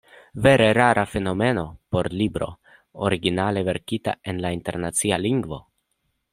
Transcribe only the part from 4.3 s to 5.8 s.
la internacia lingvo!